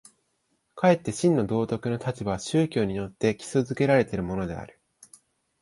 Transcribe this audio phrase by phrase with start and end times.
[0.73, 4.79] かえって真の道徳の立場は宗教によって基礎附けられるのである。